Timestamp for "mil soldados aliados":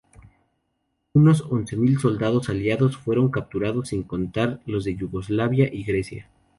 1.77-2.97